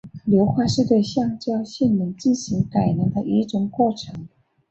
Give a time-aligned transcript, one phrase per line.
[0.25, 4.27] 硫化是对橡胶性能进行改良的一种过程。